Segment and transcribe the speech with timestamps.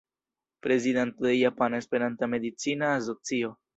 [0.63, 3.59] Prezidanto de Japana Esperanta Medicina Asocio.